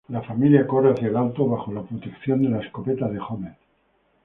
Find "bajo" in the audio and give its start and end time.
1.47-1.71